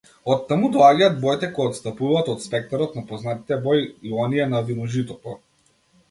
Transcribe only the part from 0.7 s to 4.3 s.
доаѓаат боите кои отстапуваат од спектарот на познатите бои и